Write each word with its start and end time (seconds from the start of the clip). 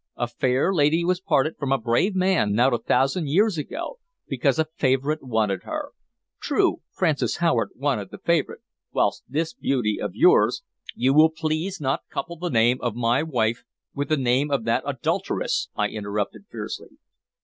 A 0.15 0.27
fair 0.27 0.73
lady 0.73 1.05
was 1.05 1.21
parted 1.21 1.57
from 1.59 1.71
a 1.71 1.77
brave 1.77 2.15
man 2.15 2.53
not 2.53 2.73
a 2.73 2.79
thousand 2.79 3.29
years 3.29 3.59
ago, 3.59 3.99
because 4.27 4.57
a 4.57 4.65
favorite 4.75 5.21
wanted 5.21 5.61
her. 5.61 5.91
True, 6.39 6.81
Frances 6.89 7.37
Howard 7.37 7.69
wanted 7.75 8.09
the 8.09 8.17
favorite, 8.17 8.61
whilst 8.91 9.23
this 9.29 9.53
beauty 9.53 10.01
of 10.01 10.15
yours" 10.15 10.63
"You 10.95 11.13
will 11.13 11.29
please 11.29 11.79
not 11.79 12.01
couple 12.09 12.37
the 12.37 12.49
name 12.49 12.79
of 12.81 12.95
my 12.95 13.21
wife 13.21 13.63
with 13.93 14.09
the 14.09 14.17
name 14.17 14.49
of 14.49 14.63
that 14.63 14.81
adulteress!" 14.87 15.69
I 15.75 15.89
interrupted 15.89 16.45
fiercely. 16.49 16.97